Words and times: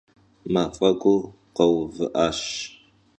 Maf'egur 0.53 1.21
kheuvı'aş. 1.55 2.41